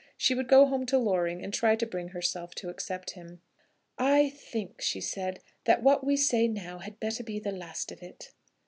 She 0.17 0.33
would 0.33 0.47
go 0.47 0.65
home 0.65 0.87
to 0.87 0.97
Loring, 0.97 1.43
and 1.43 1.53
try 1.53 1.75
to 1.75 1.85
bring 1.85 2.07
herself 2.07 2.55
to 2.55 2.69
accept 2.69 3.11
him. 3.11 3.43
"I 3.99 4.29
think," 4.31 4.81
she 4.81 4.99
said, 4.99 5.41
"that 5.65 5.83
what 5.83 6.03
we 6.03 6.13
now 6.15 6.21
say 6.79 6.85
had 6.85 6.99
better 6.99 7.23
be 7.23 7.37
the 7.39 7.51
last 7.51 7.91
of 7.91 8.01
it." 8.01 8.31